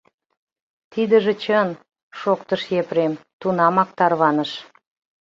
[0.91, 1.69] —Тидыже чын,—
[2.19, 4.51] шоктыш Епрем, тунамак тарваныш...